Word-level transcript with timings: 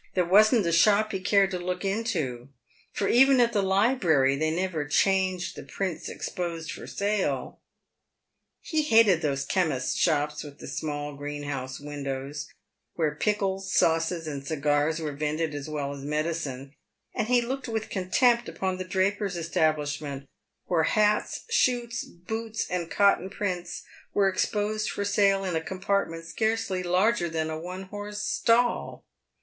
There 0.15 0.25
wasn't 0.25 0.65
a 0.65 0.71
shop 0.71 1.11
he 1.11 1.19
cared 1.19 1.51
to 1.51 1.59
look 1.59 1.85
into, 1.85 2.49
for 2.91 3.07
even 3.07 3.39
at 3.39 3.53
the 3.53 3.61
library 3.61 4.35
they 4.35 4.49
never 4.49 4.87
changed 4.87 5.55
the 5.55 5.61
prints 5.61 6.09
exposed 6.09 6.71
for 6.71 6.87
sale. 6.87 7.59
He 8.61 8.81
hated 8.81 9.21
those 9.21 9.45
chemists' 9.45 9.93
shops 9.95 10.41
with 10.43 10.57
the 10.57 10.67
small 10.67 11.13
greenhouse 11.15 11.79
windows, 11.79 12.51
where 12.95 13.13
pickles, 13.13 13.71
sauces, 13.71 14.25
and 14.25 14.43
cigars 14.43 14.99
were 14.99 15.11
vended 15.11 15.53
as 15.53 15.69
well 15.69 15.93
as 15.93 16.03
medicine; 16.03 16.73
and 17.13 17.27
he 17.27 17.39
looked 17.39 17.67
with 17.67 17.91
contempt 17.91 18.49
upon 18.49 18.79
the 18.79 18.83
draper's 18.83 19.37
establishment, 19.37 20.25
where 20.65 20.81
hats, 20.81 21.43
shirts, 21.51 22.03
boots, 22.05 22.65
and 22.71 22.89
cotton 22.89 23.29
prints 23.29 23.83
were 24.15 24.27
exposed 24.27 24.89
for 24.89 25.05
sale 25.05 25.43
in 25.43 25.55
a 25.55 25.61
com 25.61 25.79
partment 25.79 26.25
scarcely 26.25 26.81
larger 26.81 27.29
than 27.29 27.51
a 27.51 27.59
one 27.59 27.83
horse 27.83 28.23
stall. 28.23 29.05